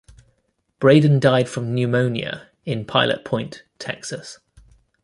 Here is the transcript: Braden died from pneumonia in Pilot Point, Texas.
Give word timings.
Braden 0.79 1.19
died 1.19 1.47
from 1.47 1.75
pneumonia 1.75 2.49
in 2.65 2.85
Pilot 2.85 3.23
Point, 3.23 3.61
Texas. 3.77 4.39